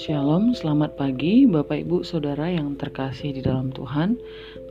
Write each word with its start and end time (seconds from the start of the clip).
Shalom, 0.00 0.56
selamat 0.56 0.96
pagi 0.96 1.44
Bapak 1.44 1.84
Ibu 1.84 2.00
Saudara 2.00 2.48
yang 2.48 2.80
terkasih 2.80 3.36
di 3.36 3.44
dalam 3.44 3.68
Tuhan. 3.76 4.16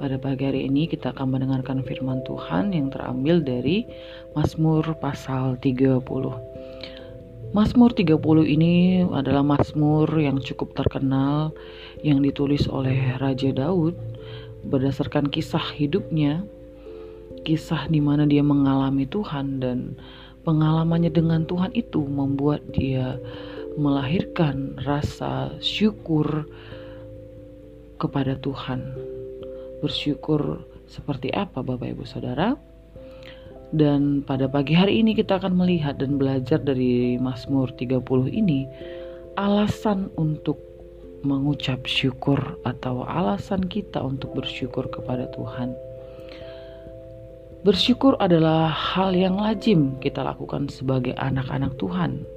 Pada 0.02 0.18
pagi 0.18 0.49
hari 0.49 0.65
ini 0.65 0.89
kita 0.89 1.13
akan 1.13 1.38
mendengarkan 1.38 1.86
firman 1.86 2.26
Tuhan 2.26 2.73
yang 2.73 2.89
terambil 2.89 3.46
dari 3.46 3.86
Mazmur 4.33 4.97
pasal 4.97 5.62
30. 5.62 6.02
Mazmur 7.54 7.92
30 7.94 8.18
ini 8.50 9.06
adalah 9.06 9.46
mazmur 9.46 10.10
yang 10.18 10.42
cukup 10.42 10.74
terkenal 10.74 11.54
yang 12.02 12.18
ditulis 12.26 12.66
oleh 12.66 13.14
Raja 13.22 13.54
Daud 13.54 13.94
berdasarkan 14.66 15.30
kisah 15.30 15.70
hidupnya, 15.78 16.42
kisah 17.46 17.86
di 17.94 18.02
mana 18.02 18.26
dia 18.26 18.42
mengalami 18.42 19.06
Tuhan 19.06 19.62
dan 19.62 19.94
pengalamannya 20.46 21.09
dengan 21.09 21.43
Tuhan 21.50 21.73
itu 21.73 22.05
membuat 22.05 22.62
dia 22.72 23.17
melahirkan 23.76 24.77
rasa 24.85 25.52
syukur 25.59 26.48
kepada 27.99 28.38
Tuhan. 28.40 28.95
Bersyukur 29.84 30.63
seperti 30.88 31.34
apa 31.35 31.59
Bapak 31.66 31.91
Ibu 31.98 32.05
Saudara? 32.08 32.55
Dan 33.76 34.23
pada 34.23 34.48
pagi 34.48 34.71
hari 34.71 35.04
ini 35.04 35.18
kita 35.18 35.41
akan 35.41 35.58
melihat 35.58 35.99
dan 35.99 36.16
belajar 36.16 36.62
dari 36.62 37.20
Mazmur 37.20 37.73
30 37.76 37.99
ini 38.32 38.63
alasan 39.35 40.07
untuk 40.16 40.62
mengucap 41.26 41.84
syukur 41.90 42.38
atau 42.63 43.04
alasan 43.04 43.66
kita 43.66 43.99
untuk 43.99 44.38
bersyukur 44.38 44.88
kepada 44.88 45.27
Tuhan. 45.34 45.73
Bersyukur 47.66 48.14
adalah 48.22 48.70
hal 48.70 49.18
yang 49.18 49.42
lazim 49.42 49.98
kita 49.98 50.22
lakukan 50.22 50.70
sebagai 50.70 51.18
anak-anak 51.18 51.74
Tuhan 51.82 52.36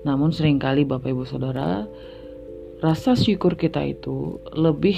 namun 0.00 0.32
sering 0.32 0.56
kali 0.56 0.88
Bapak 0.88 1.12
Ibu 1.12 1.28
Saudara, 1.28 1.84
rasa 2.80 3.12
syukur 3.12 3.52
kita 3.52 3.84
itu 3.84 4.40
lebih 4.56 4.96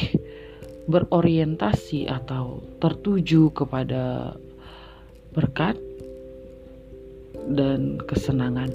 berorientasi 0.93 2.07
atau 2.07 2.63
tertuju 2.79 3.51
kepada 3.51 4.35
berkat 5.35 5.75
dan 7.51 7.99
kesenangan. 8.07 8.71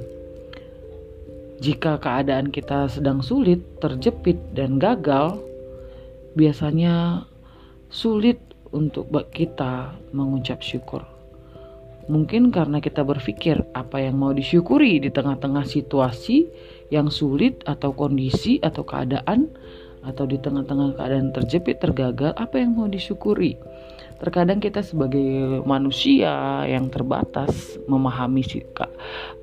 Jika 1.58 1.98
keadaan 1.98 2.52
kita 2.54 2.92
sedang 2.92 3.24
sulit, 3.24 3.64
terjepit, 3.82 4.38
dan 4.54 4.78
gagal, 4.78 5.40
biasanya 6.38 7.26
sulit 7.88 8.38
untuk 8.72 9.12
kita 9.32 9.96
mengucap 10.12 10.60
syukur. 10.64 11.04
Mungkin 12.08 12.56
karena 12.56 12.80
kita 12.80 13.04
berpikir 13.04 13.68
apa 13.76 14.00
yang 14.00 14.16
mau 14.16 14.32
disyukuri 14.32 15.04
di 15.04 15.12
tengah-tengah 15.12 15.68
situasi 15.68 16.48
yang 16.88 17.12
sulit 17.12 17.60
atau 17.68 17.92
kondisi 17.92 18.64
atau 18.64 18.88
keadaan 18.88 19.52
atau 20.08 20.24
di 20.24 20.40
tengah-tengah 20.40 20.96
keadaan 20.96 21.36
terjepit 21.36 21.84
tergagal 21.84 22.32
apa 22.40 22.64
yang 22.64 22.80
mau 22.80 22.88
disyukuri. 22.88 23.60
Terkadang 24.18 24.58
kita 24.58 24.82
sebagai 24.82 25.62
manusia 25.68 26.64
yang 26.66 26.90
terbatas 26.90 27.78
memahami 27.86 28.42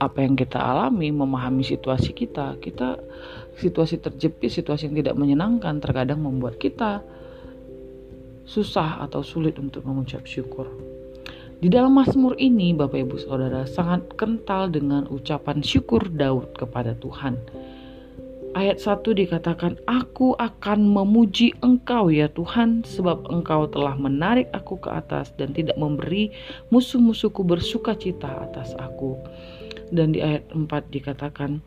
apa 0.00 0.18
yang 0.18 0.34
kita 0.34 0.58
alami, 0.58 1.14
memahami 1.14 1.62
situasi 1.62 2.10
kita. 2.10 2.58
Kita 2.58 2.98
situasi 3.60 4.02
terjepit, 4.02 4.50
situasi 4.50 4.90
yang 4.90 4.98
tidak 4.98 5.14
menyenangkan 5.14 5.78
terkadang 5.78 6.24
membuat 6.24 6.58
kita 6.58 7.06
susah 8.44 9.00
atau 9.04 9.24
sulit 9.24 9.56
untuk 9.60 9.84
mengucap 9.84 10.24
syukur. 10.28 10.68
Di 11.64 11.72
dalam 11.72 11.96
Mazmur 11.96 12.36
ini, 12.36 12.76
Bapak 12.76 13.08
Ibu 13.08 13.16
Saudara, 13.24 13.64
sangat 13.64 14.04
kental 14.20 14.68
dengan 14.68 15.08
ucapan 15.08 15.64
syukur 15.64 16.04
Daud 16.12 16.52
kepada 16.60 16.92
Tuhan. 17.00 17.40
Ayat 18.54 18.78
1 18.78 19.02
dikatakan, 19.18 19.80
Aku 19.88 20.38
akan 20.38 20.86
memuji 20.86 21.56
engkau 21.64 22.06
ya 22.12 22.30
Tuhan, 22.30 22.86
sebab 22.86 23.26
engkau 23.26 23.66
telah 23.66 23.98
menarik 23.98 24.46
aku 24.54 24.78
ke 24.78 24.92
atas 24.92 25.34
dan 25.34 25.50
tidak 25.50 25.74
memberi 25.74 26.30
musuh-musuhku 26.70 27.42
bersuka 27.42 27.98
cita 27.98 28.30
atas 28.46 28.76
aku. 28.78 29.18
Dan 29.90 30.14
di 30.14 30.22
ayat 30.22 30.46
4 30.54 30.70
dikatakan, 30.92 31.64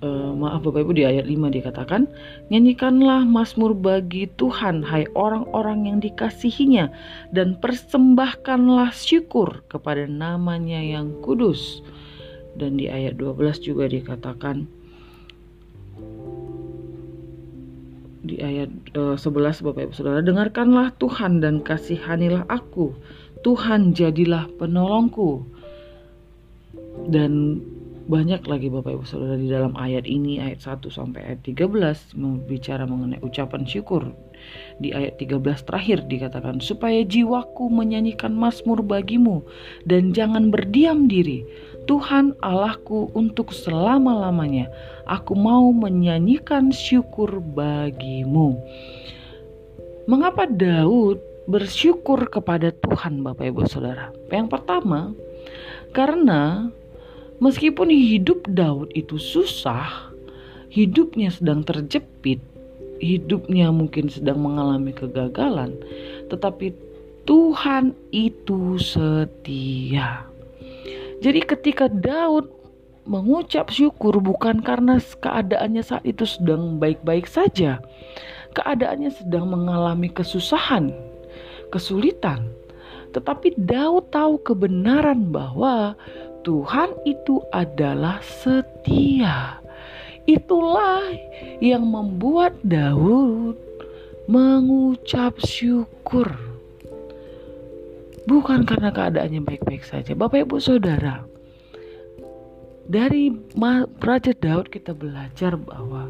uh, 0.00 0.32
maaf 0.36 0.64
Bapak 0.64 0.84
Ibu 0.84 0.92
di 0.96 1.04
ayat 1.04 1.28
5 1.28 1.56
dikatakan 1.56 2.08
nyanyikanlah 2.48 3.24
mazmur 3.24 3.76
bagi 3.76 4.28
Tuhan 4.40 4.84
hai 4.84 5.06
orang-orang 5.12 5.88
yang 5.88 5.98
dikasihinya 6.00 6.88
dan 7.32 7.56
persembahkanlah 7.60 8.92
syukur 8.92 9.64
kepada 9.68 10.04
namanya 10.08 10.80
yang 10.80 11.12
kudus. 11.24 11.84
Dan 12.58 12.76
di 12.76 12.90
ayat 12.90 13.14
12 13.16 13.62
juga 13.62 13.86
dikatakan 13.86 14.66
di 18.20 18.36
ayat 18.42 18.68
uh, 18.98 19.16
11 19.16 19.64
Bapak 19.64 19.80
Ibu 19.88 19.94
Saudara 19.96 20.20
dengarkanlah 20.20 20.92
Tuhan 21.00 21.40
dan 21.40 21.64
kasihanilah 21.64 22.44
aku. 22.50 22.92
Tuhan 23.40 23.96
jadilah 23.96 24.44
penolongku. 24.60 25.40
Dan 27.08 27.64
banyak 28.10 28.42
lagi 28.50 28.66
Bapak 28.66 28.90
Ibu 28.90 29.06
Saudara 29.06 29.38
di 29.38 29.46
dalam 29.46 29.78
ayat 29.78 30.02
ini 30.02 30.42
ayat 30.42 30.66
1 30.66 30.90
sampai 30.90 31.22
ayat 31.22 31.46
13 31.46 32.18
bicara 32.50 32.82
mengenai 32.82 33.22
ucapan 33.22 33.62
syukur. 33.62 34.02
Di 34.82 34.90
ayat 34.90 35.22
13 35.22 35.38
terakhir 35.62 36.02
dikatakan 36.10 36.58
supaya 36.58 37.06
jiwaku 37.06 37.70
menyanyikan 37.70 38.34
mazmur 38.34 38.82
bagimu 38.82 39.46
dan 39.86 40.10
jangan 40.10 40.50
berdiam 40.50 41.06
diri. 41.06 41.46
Tuhan 41.86 42.34
Allahku 42.42 43.14
untuk 43.14 43.54
selama-lamanya 43.54 44.66
aku 45.06 45.38
mau 45.38 45.70
menyanyikan 45.70 46.74
syukur 46.74 47.38
bagimu. 47.38 48.58
Mengapa 50.10 50.50
Daud 50.50 51.22
bersyukur 51.46 52.26
kepada 52.26 52.74
Tuhan 52.74 53.22
Bapak 53.22 53.54
Ibu 53.54 53.70
Saudara? 53.70 54.10
Yang 54.34 54.58
pertama, 54.58 55.14
karena 55.94 56.70
Meskipun 57.40 57.88
hidup 57.88 58.44
Daud 58.52 58.92
itu 58.92 59.16
susah, 59.16 60.12
hidupnya 60.68 61.32
sedang 61.32 61.64
terjepit, 61.64 62.38
hidupnya 63.00 63.72
mungkin 63.72 64.12
sedang 64.12 64.44
mengalami 64.44 64.92
kegagalan, 64.92 65.72
tetapi 66.28 66.76
Tuhan 67.24 67.96
itu 68.12 68.76
setia. 68.76 70.28
Jadi 71.20 71.40
ketika 71.44 71.88
Daud 71.88 72.48
mengucap 73.08 73.72
syukur 73.72 74.20
bukan 74.20 74.60
karena 74.60 75.00
keadaannya 75.00 75.80
saat 75.80 76.04
itu 76.04 76.28
sedang 76.28 76.76
baik-baik 76.76 77.24
saja. 77.24 77.80
Keadaannya 78.52 79.10
sedang 79.14 79.48
mengalami 79.48 80.12
kesusahan, 80.12 80.92
kesulitan. 81.72 82.50
Tetapi 83.10 83.58
Daud 83.58 84.10
tahu 84.14 84.38
kebenaran 84.42 85.30
bahwa 85.34 85.98
Tuhan 86.40 86.96
itu 87.04 87.44
adalah 87.52 88.24
setia. 88.24 89.60
Itulah 90.24 91.04
yang 91.60 91.84
membuat 91.84 92.56
Daud 92.64 93.58
mengucap 94.30 95.36
syukur. 95.42 96.30
Bukan 98.24 98.62
karena 98.62 98.94
keadaannya 98.94 99.42
baik-baik 99.42 99.82
saja. 99.82 100.14
Bapak 100.14 100.46
Ibu 100.46 100.62
Saudara, 100.62 101.26
dari 102.86 103.34
Raja 103.98 104.32
Daud 104.36 104.70
kita 104.70 104.94
belajar 104.94 105.58
bahwa 105.58 106.08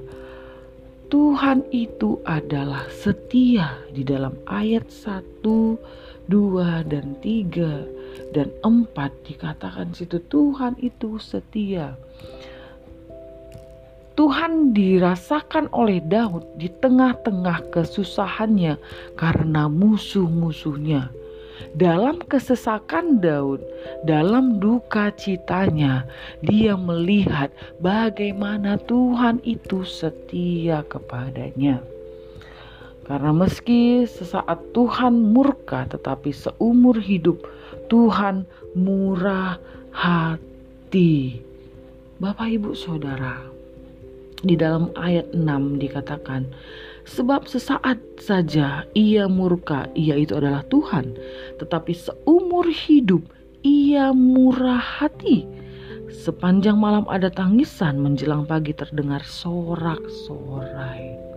Tuhan 1.10 1.66
itu 1.74 2.22
adalah 2.22 2.86
setia 2.92 3.82
di 3.91 4.06
dalam 4.06 4.38
ayat 4.47 4.86
1, 4.86 5.42
2, 5.42 6.86
dan 6.86 7.18
3 7.18 7.99
dan 8.31 8.50
empat 8.62 9.10
dikatakan 9.26 9.93
situ 9.94 10.22
Tuhan 10.30 10.78
itu 10.83 11.18
setia. 11.18 11.98
Tuhan 14.18 14.77
dirasakan 14.77 15.72
oleh 15.72 16.04
Daud 16.04 16.45
di 16.60 16.68
tengah-tengah 16.68 17.72
kesusahannya 17.72 18.77
karena 19.16 19.65
musuh-musuhnya. 19.65 21.09
Dalam 21.72 22.21
kesesakan 22.28 23.24
Daud, 23.24 23.65
dalam 24.04 24.60
duka 24.60 25.09
citanya, 25.16 26.04
dia 26.45 26.77
melihat 26.77 27.48
bagaimana 27.80 28.77
Tuhan 28.84 29.41
itu 29.45 29.89
setia 29.89 30.84
kepadanya. 30.84 31.80
Karena 33.10 33.34
meski 33.34 34.07
sesaat 34.07 34.71
Tuhan 34.71 35.34
murka, 35.34 35.83
tetapi 35.91 36.30
seumur 36.30 36.95
hidup 36.95 37.42
Tuhan 37.91 38.47
murah 38.78 39.59
hati. 39.91 41.42
Bapak 42.22 42.54
Ibu 42.54 42.71
Saudara, 42.78 43.42
di 44.47 44.54
dalam 44.54 44.95
ayat 44.95 45.27
6 45.34 45.83
dikatakan, 45.83 46.54
Sebab 47.10 47.51
sesaat 47.51 47.98
saja 48.22 48.86
ia 48.95 49.27
murka, 49.27 49.91
ia 49.98 50.15
itu 50.15 50.39
adalah 50.39 50.63
Tuhan. 50.71 51.10
Tetapi 51.59 51.91
seumur 51.91 52.71
hidup 52.71 53.27
ia 53.66 54.15
murah 54.15 54.78
hati. 54.78 55.51
Sepanjang 56.15 56.78
malam 56.78 57.10
ada 57.10 57.27
tangisan, 57.27 57.98
menjelang 57.98 58.47
pagi 58.47 58.71
terdengar 58.71 59.27
sorak-sorai. 59.27 61.29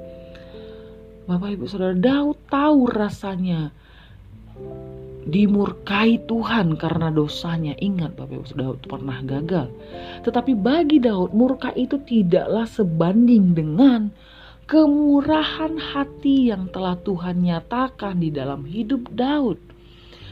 Bapak 1.24 1.56
Ibu 1.56 1.64
Saudara, 1.72 1.96
Daud 1.96 2.36
tahu 2.52 2.92
rasanya 2.92 3.72
dimurkai 5.24 6.20
Tuhan 6.28 6.76
karena 6.76 7.08
dosanya. 7.16 7.74
Ingat 7.80 8.20
Bapak 8.20 8.44
Ibu 8.44 8.46
Daud 8.60 8.80
pernah 8.84 9.24
gagal. 9.24 9.72
Tetapi 10.28 10.52
bagi 10.52 11.00
Daud 11.00 11.32
murka 11.32 11.72
itu 11.80 11.96
tidaklah 12.04 12.68
sebanding 12.68 13.56
dengan 13.56 14.12
kemurahan 14.68 15.80
hati 15.80 16.52
yang 16.52 16.68
telah 16.72 17.00
Tuhan 17.00 17.40
nyatakan 17.40 18.20
di 18.20 18.28
dalam 18.28 18.68
hidup 18.68 19.08
Daud. 19.16 19.60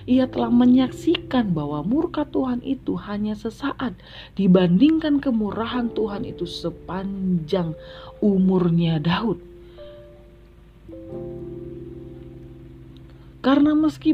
Ia 0.09 0.25
telah 0.27 0.49
menyaksikan 0.49 1.53
bahwa 1.53 1.85
murka 1.85 2.25
Tuhan 2.25 2.59
itu 2.65 2.97
hanya 2.99 3.37
sesaat 3.37 3.93
dibandingkan 4.33 5.21
kemurahan 5.21 5.93
Tuhan 5.93 6.25
itu 6.25 6.43
sepanjang 6.43 7.77
umurnya 8.19 8.97
Daud. 8.97 9.37
Karena 13.41 13.73
meski 13.73 14.13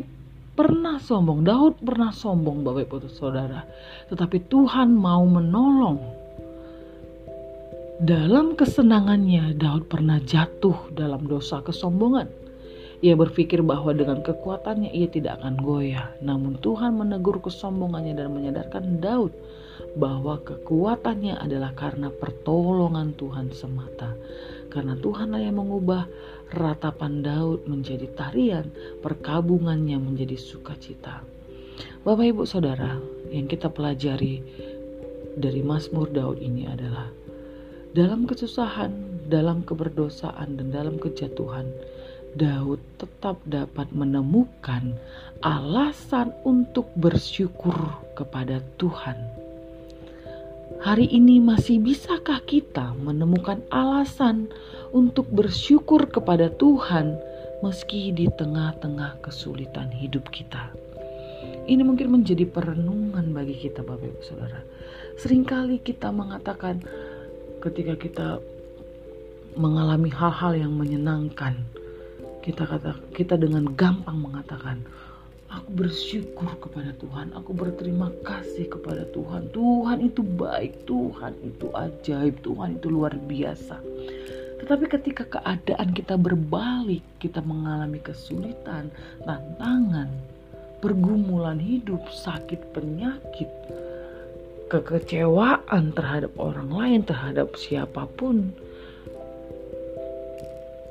pernah 0.55 0.97
sombong, 1.03 1.43
Daud 1.43 1.83
pernah 1.83 2.15
sombong 2.15 2.63
Bapak 2.63 2.87
Ibu 2.87 3.11
Saudara. 3.11 3.67
Tetapi 4.07 4.47
Tuhan 4.47 4.95
mau 4.95 5.27
menolong. 5.27 5.99
Dalam 7.97 8.55
kesenangannya 8.55 9.57
Daud 9.59 9.91
pernah 9.91 10.23
jatuh 10.23 10.95
dalam 10.95 11.27
dosa 11.27 11.59
kesombongan. 11.59 12.29
Ia 13.03 13.13
berpikir 13.13 13.61
bahwa 13.61 13.93
dengan 13.93 14.25
kekuatannya 14.25 14.89
ia 14.89 15.05
tidak 15.11 15.43
akan 15.43 15.61
goyah. 15.61 16.09
Namun 16.23 16.57
Tuhan 16.63 16.97
menegur 16.97 17.37
kesombongannya 17.43 18.17
dan 18.17 18.33
menyadarkan 18.33 18.97
Daud 19.03 19.35
bahwa 19.97 20.41
kekuatannya 20.41 21.37
adalah 21.37 21.73
karena 21.77 22.09
pertolongan 22.09 23.13
Tuhan 23.17 23.53
semata. 23.53 24.13
Karena 24.67 24.99
Tuhanlah 24.99 25.41
yang 25.41 25.59
mengubah 25.59 26.07
ratapan 26.51 27.23
Daud 27.23 27.67
menjadi 27.67 28.07
tarian, 28.15 28.67
perkabungannya 29.03 29.99
menjadi 29.99 30.35
sukacita. 30.35 31.23
Bapak 32.03 32.25
Ibu 32.33 32.43
Saudara, 32.47 32.97
yang 33.29 33.47
kita 33.47 33.69
pelajari 33.69 34.41
dari 35.37 35.61
Mazmur 35.61 36.09
Daud 36.09 36.41
ini 36.41 36.65
adalah 36.65 37.11
dalam 37.93 38.25
kesusahan, 38.29 39.23
dalam 39.27 39.63
keberdosaan 39.63 40.57
dan 40.57 40.67
dalam 40.73 40.95
kejatuhan, 40.97 41.69
Daud 42.37 42.77
tetap 43.01 43.41
dapat 43.49 43.89
menemukan 43.95 44.93
alasan 45.41 46.33
untuk 46.45 46.89
bersyukur 46.97 47.75
kepada 48.13 48.61
Tuhan. 48.77 49.46
Hari 50.77 51.09
ini 51.09 51.41
masih 51.41 51.81
bisakah 51.81 52.37
kita 52.45 52.93
menemukan 53.01 53.65
alasan 53.73 54.45
untuk 54.93 55.25
bersyukur 55.33 56.05
kepada 56.05 56.53
Tuhan 56.53 57.17
meski 57.65 58.13
di 58.13 58.29
tengah-tengah 58.29 59.17
kesulitan 59.25 59.89
hidup 59.89 60.29
kita. 60.29 60.69
Ini 61.65 61.81
mungkin 61.81 62.21
menjadi 62.21 62.45
perenungan 62.45 63.33
bagi 63.33 63.57
kita 63.57 63.81
Bapak 63.81 64.05
Ibu 64.05 64.21
Saudara. 64.21 64.61
Seringkali 65.17 65.81
kita 65.81 66.13
mengatakan 66.13 66.85
ketika 67.65 67.97
kita 67.97 68.27
mengalami 69.57 70.13
hal-hal 70.13 70.53
yang 70.53 70.77
menyenangkan, 70.77 71.57
kita 72.45 72.69
kata 72.69 72.93
kita 73.17 73.33
dengan 73.33 73.73
gampang 73.73 74.21
mengatakan, 74.21 74.85
aku 75.47 75.69
bersyukur 75.85 76.51
kepada 76.59 76.91
Tuhan, 76.99 77.31
aku 77.35 77.55
berterima 77.55 78.11
kasih 78.23 78.67
kepada 78.67 79.07
Tuhan. 79.15 79.47
Tuhan 79.55 79.97
itu 80.03 80.21
baik, 80.23 80.83
Tuhan 80.83 81.33
itu 81.43 81.71
ajaib, 81.71 82.35
Tuhan 82.43 82.79
itu 82.79 82.87
luar 82.91 83.15
biasa. 83.15 83.79
Tetapi 84.57 84.85
ketika 84.89 85.23
keadaan 85.39 85.93
kita 85.93 86.17
berbalik, 86.17 87.05
kita 87.21 87.39
mengalami 87.45 88.01
kesulitan, 88.01 88.89
tantangan, 89.23 90.09
pergumulan 90.81 91.61
hidup, 91.61 92.01
sakit 92.09 92.73
penyakit, 92.73 93.47
kekecewaan 94.67 95.93
terhadap 95.95 96.33
orang 96.35 96.69
lain, 96.73 97.01
terhadap 97.05 97.53
siapa 97.55 98.09
pun, 98.17 98.51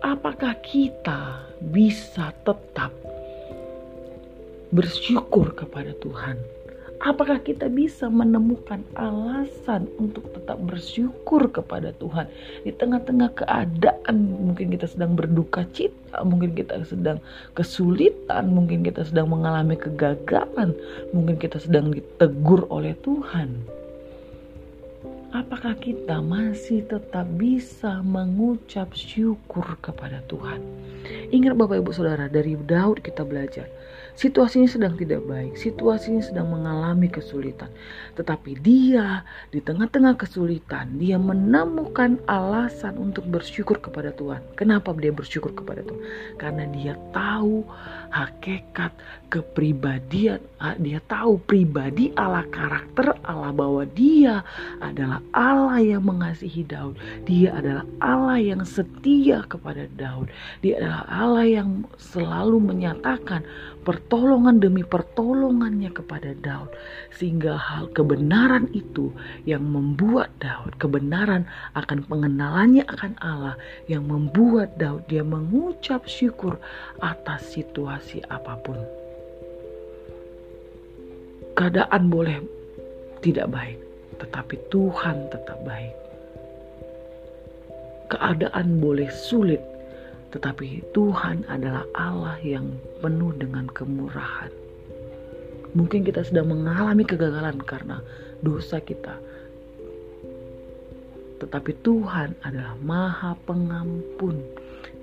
apakah 0.01 0.55
kita 0.63 1.45
bisa 1.59 2.31
tetap 2.47 2.95
bersyukur 4.75 5.55
kepada 5.55 5.95
Tuhan? 6.03 6.39
Apakah 7.05 7.45
kita 7.45 7.69
bisa 7.69 8.09
menemukan 8.09 8.81
alasan 8.97 9.85
untuk 10.01 10.33
tetap 10.33 10.57
bersyukur 10.65 11.45
kepada 11.53 11.93
Tuhan 12.01 12.25
di 12.65 12.73
tengah-tengah 12.73 13.37
keadaan 13.37 14.17
mungkin 14.33 14.73
kita 14.73 14.89
sedang 14.89 15.13
berduka 15.13 15.69
cita, 15.77 16.25
mungkin 16.25 16.57
kita 16.57 16.81
sedang 16.89 17.21
kesulitan, 17.53 18.49
mungkin 18.49 18.81
kita 18.81 19.05
sedang 19.05 19.29
mengalami 19.29 19.77
kegagalan, 19.77 20.73
mungkin 21.13 21.37
kita 21.37 21.61
sedang 21.61 21.93
ditegur 21.93 22.65
oleh 22.73 22.97
Tuhan. 23.05 23.53
Apakah 25.35 25.75
kita 25.83 26.23
masih 26.23 26.87
tetap 26.87 27.27
bisa 27.35 27.99
mengucap 28.07 28.95
syukur 28.95 29.67
kepada 29.83 30.23
Tuhan? 30.31 30.63
Ingat 31.35 31.59
Bapak 31.59 31.83
Ibu 31.83 31.91
Saudara, 31.91 32.31
dari 32.31 32.55
Daud 32.55 33.03
kita 33.03 33.27
belajar 33.27 33.67
Situasinya 34.17 34.65
sedang 34.65 34.97
tidak 34.97 35.29
baik, 35.29 35.61
situasinya 35.61 36.25
sedang 36.25 36.49
mengalami 36.49 37.05
kesulitan. 37.05 37.69
Tetapi 38.17 38.57
dia 38.65 39.21
di 39.53 39.61
tengah-tengah 39.61 40.17
kesulitan, 40.17 40.97
dia 40.97 41.21
menemukan 41.21 42.17
alasan 42.25 42.97
untuk 42.97 43.29
bersyukur 43.29 43.77
kepada 43.77 44.17
Tuhan. 44.17 44.41
Kenapa 44.57 44.97
dia 44.97 45.13
bersyukur 45.13 45.53
kepada 45.53 45.85
Tuhan? 45.85 46.01
Karena 46.41 46.65
dia 46.73 46.97
tahu 47.13 47.61
hakikat 48.09 48.97
kepribadian, 49.29 50.41
ah, 50.65 50.73
dia 50.81 50.97
tahu 51.05 51.37
pribadi 51.45 52.09
Allah 52.17 52.49
karakter 52.49 53.21
Allah 53.21 53.53
bahwa 53.53 53.85
dia 53.85 54.41
adalah 55.17 55.25
Allah 55.33 55.81
yang 55.81 56.05
mengasihi 56.05 56.63
Daud. 56.69 57.01
Dia 57.25 57.57
adalah 57.57 57.85
Allah 58.05 58.39
yang 58.41 58.63
setia 58.69 59.45
kepada 59.49 59.89
Daud. 59.97 60.29
Dia 60.61 60.81
adalah 60.81 61.03
Allah 61.09 61.47
yang 61.49 61.71
selalu 61.97 62.61
menyatakan 62.61 63.41
pertolongan 63.87 64.61
demi 64.61 64.83
pertolongannya 64.85 65.89
kepada 65.95 66.35
Daud 66.43 66.69
sehingga 67.15 67.57
hal 67.57 67.89
kebenaran 67.95 68.69
itu 68.75 69.15
yang 69.47 69.63
membuat 69.65 70.35
Daud 70.43 70.75
kebenaran 70.83 71.47
akan 71.79 72.03
pengenalannya 72.11 72.83
akan 72.91 73.15
Allah 73.23 73.55
yang 73.87 74.11
membuat 74.11 74.75
Daud 74.77 75.07
dia 75.07 75.23
mengucap 75.23 76.05
syukur 76.11 76.59
atas 76.99 77.55
situasi 77.55 78.27
apa 78.27 78.59
pun 78.67 78.77
keadaan 81.55 82.11
boleh 82.11 82.43
tidak 83.23 83.49
baik 83.55 83.86
tetapi 84.23 84.57
Tuhan 84.73 85.29
tetap 85.33 85.59
baik 85.65 85.97
keadaan 88.13 88.79
boleh 88.79 89.11
sulit 89.11 89.61
tetapi 90.37 90.83
Tuhan 90.93 91.47
adalah 91.49 91.89
Allah 91.97 92.37
yang 92.45 92.77
penuh 93.01 93.33
dengan 93.39 93.71
kemurahan. 93.73 94.53
Mungkin 95.73 96.05
kita 96.05 96.29
sedang 96.29 96.53
mengalami 96.53 97.09
kegagalan 97.09 97.57
karena 97.65 98.05
dosa 98.45 98.77
kita. 98.85 99.17
Tetapi 101.41 101.73
Tuhan 101.85 102.37
adalah 102.45 102.77
Maha 102.85 103.33
Pengampun. 103.49 104.41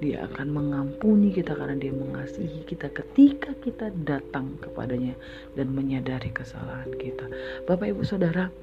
Dia 0.01 0.29
akan 0.29 0.53
mengampuni 0.53 1.33
kita 1.33 1.57
karena 1.57 1.81
Dia 1.81 1.93
mengasihi 1.93 2.65
kita 2.69 2.93
ketika 2.93 3.57
kita 3.65 3.89
datang 4.03 4.57
kepadanya 4.61 5.17
dan 5.57 5.73
menyadari 5.73 6.29
kesalahan 6.29 6.93
kita. 7.01 7.25
Bapak, 7.65 7.89
ibu, 7.89 8.05
saudara, 8.05 8.53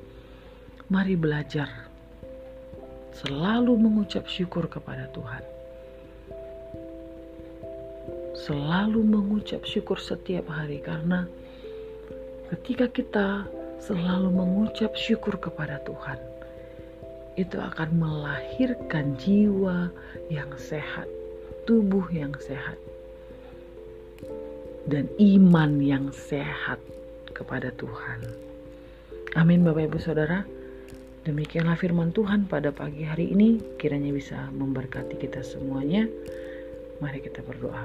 mari 0.91 1.15
belajar 1.15 1.71
selalu 3.15 3.79
mengucap 3.79 4.27
syukur 4.27 4.67
kepada 4.67 5.07
Tuhan 5.15 5.45
selalu 8.35 9.01
mengucap 9.07 9.63
syukur 9.63 10.03
setiap 10.03 10.51
hari 10.51 10.83
karena 10.83 11.31
ketika 12.51 12.91
kita 12.91 13.29
selalu 13.79 14.35
mengucap 14.35 14.93
syukur 14.99 15.39
kepada 15.39 15.79
Tuhan 15.87 16.19
itu 17.39 17.57
akan 17.57 17.97
melahirkan 17.97 19.17
jiwa 19.17 19.89
yang 20.29 20.51
sehat, 20.59 21.07
tubuh 21.65 22.05
yang 22.11 22.35
sehat 22.43 22.77
dan 24.91 25.07
iman 25.17 25.79
yang 25.79 26.11
sehat 26.11 26.83
kepada 27.31 27.71
Tuhan. 27.79 28.21
Amin 29.39 29.63
Bapak 29.63 29.89
Ibu 29.95 29.99
Saudara. 30.03 30.43
Demikianlah 31.21 31.77
firman 31.77 32.17
Tuhan 32.17 32.49
pada 32.49 32.73
pagi 32.73 33.05
hari 33.05 33.29
ini 33.37 33.61
kiranya 33.77 34.09
bisa 34.09 34.49
memberkati 34.57 35.21
kita 35.21 35.45
semuanya. 35.45 36.09
Mari 37.05 37.21
kita 37.21 37.45
berdoa. 37.45 37.85